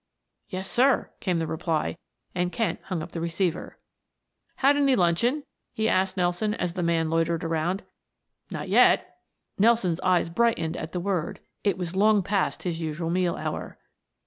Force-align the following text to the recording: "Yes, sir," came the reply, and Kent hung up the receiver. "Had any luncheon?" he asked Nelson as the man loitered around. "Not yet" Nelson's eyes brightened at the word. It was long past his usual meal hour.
"Yes, 0.49 0.67
sir," 0.67 1.11
came 1.19 1.37
the 1.37 1.45
reply, 1.45 1.95
and 2.33 2.51
Kent 2.51 2.79
hung 2.85 3.03
up 3.03 3.11
the 3.11 3.21
receiver. 3.21 3.77
"Had 4.55 4.75
any 4.75 4.95
luncheon?" 4.95 5.43
he 5.73 5.87
asked 5.87 6.17
Nelson 6.17 6.55
as 6.55 6.73
the 6.73 6.81
man 6.81 7.11
loitered 7.11 7.43
around. 7.43 7.83
"Not 8.49 8.67
yet" 8.67 9.17
Nelson's 9.59 9.99
eyes 9.99 10.29
brightened 10.31 10.75
at 10.75 10.91
the 10.93 10.99
word. 10.99 11.39
It 11.63 11.77
was 11.77 11.95
long 11.95 12.23
past 12.23 12.63
his 12.63 12.81
usual 12.81 13.11
meal 13.11 13.35
hour. 13.35 13.77